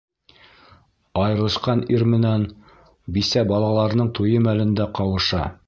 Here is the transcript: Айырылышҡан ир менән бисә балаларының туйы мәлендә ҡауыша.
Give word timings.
Айырылышҡан 1.23 1.83
ир 1.97 2.05
менән 2.13 2.47
бисә 3.19 3.47
балаларының 3.53 4.13
туйы 4.21 4.43
мәлендә 4.49 4.93
ҡауыша. 5.01 5.47